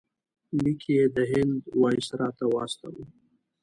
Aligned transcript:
لیک 0.61 0.81
یې 0.93 1.01
د 1.15 1.17
هند 1.31 1.57
وایسرا 1.81 2.29
ته 2.37 2.45
واستاوه. 2.53 3.03